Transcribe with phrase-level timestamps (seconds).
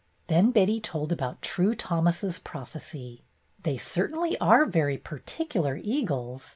[0.25, 3.21] Then Betty told about True Thomas's prophecy.
[3.61, 6.49] "They certainly are very particular eagles.